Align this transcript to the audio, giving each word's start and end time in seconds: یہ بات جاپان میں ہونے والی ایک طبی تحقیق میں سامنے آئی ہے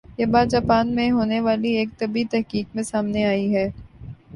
یہ 0.17 0.25
بات 0.25 0.47
جاپان 0.49 0.95
میں 0.95 1.09
ہونے 1.11 1.39
والی 1.41 1.75
ایک 1.77 1.89
طبی 1.99 2.23
تحقیق 2.31 2.75
میں 2.75 2.83
سامنے 2.83 3.25
آئی 3.25 3.53
ہے 3.55 3.69